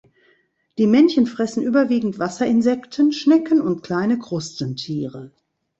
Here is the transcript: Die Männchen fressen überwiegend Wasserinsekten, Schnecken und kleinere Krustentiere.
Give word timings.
Die 0.79 0.87
Männchen 0.87 1.27
fressen 1.27 1.61
überwiegend 1.61 2.17
Wasserinsekten, 2.17 3.11
Schnecken 3.11 3.61
und 3.61 3.83
kleinere 3.83 4.17
Krustentiere. 4.17 5.31